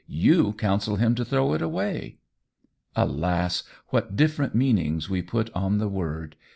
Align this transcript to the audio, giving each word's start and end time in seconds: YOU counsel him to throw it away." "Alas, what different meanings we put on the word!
YOU 0.07 0.53
counsel 0.53 0.95
him 0.95 1.13
to 1.13 1.23
throw 1.23 1.53
it 1.53 1.61
away." 1.61 2.17
"Alas, 2.95 3.61
what 3.89 4.15
different 4.15 4.55
meanings 4.55 5.11
we 5.11 5.21
put 5.21 5.51
on 5.53 5.77
the 5.77 5.87
word! 5.89 6.35